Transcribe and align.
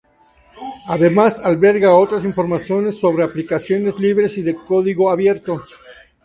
Además, 0.87 1.37
alberga 1.37 1.93
otras 1.93 2.23
informaciones 2.25 2.99
sobre 2.99 3.21
aplicaciones 3.23 3.99
libres 3.99 4.35
y 4.39 4.41
de 4.41 4.55
código 4.55 5.11
abierto. 5.11 5.63